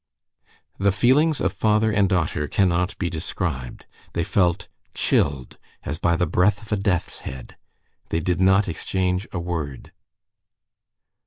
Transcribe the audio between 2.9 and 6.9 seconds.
be described. They felt chilled as by the breath of a